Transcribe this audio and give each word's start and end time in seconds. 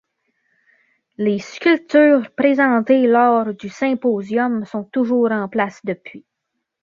Les 1.19 1.37
sculptures 1.43 2.31
présentées 2.35 3.05
lors 3.05 3.53
du 3.53 3.69
symposium 3.69 4.65
sont 4.65 4.83
toujours 4.83 5.31
en 5.31 5.47
place 5.47 5.79
depuis. 5.83 6.25